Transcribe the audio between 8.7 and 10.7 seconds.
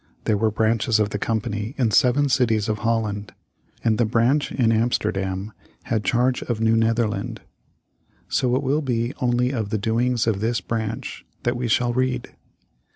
be only of the doings of this